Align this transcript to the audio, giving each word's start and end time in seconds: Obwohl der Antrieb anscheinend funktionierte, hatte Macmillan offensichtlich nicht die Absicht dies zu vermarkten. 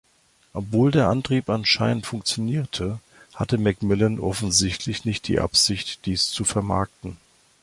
Obwohl 0.53 0.89
der 0.89 1.09
Antrieb 1.09 1.47
anscheinend 1.47 2.07
funktionierte, 2.07 2.99
hatte 3.35 3.59
Macmillan 3.59 4.19
offensichtlich 4.19 5.05
nicht 5.05 5.27
die 5.27 5.39
Absicht 5.39 6.07
dies 6.07 6.29
zu 6.31 6.43
vermarkten. 6.43 7.17